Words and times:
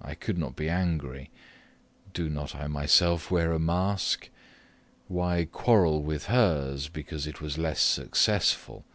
I 0.00 0.14
could 0.14 0.38
not 0.38 0.56
be 0.56 0.70
angry 0.70 1.30
Did 2.14 2.32
not 2.32 2.54
I 2.54 2.66
myself 2.66 3.30
wear 3.30 3.52
a 3.52 3.58
mask? 3.58 4.30
Why 5.06 5.44
quarrel 5.52 6.02
with 6.02 6.28
hers, 6.28 6.88
because 6.88 7.26
it 7.26 7.42
was 7.42 7.58
less 7.58 7.82
successful? 7.82 8.86